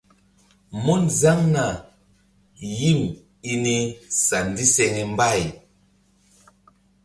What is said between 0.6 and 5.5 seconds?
Mun zaŋna yim i ni sa ndiseŋe mbay.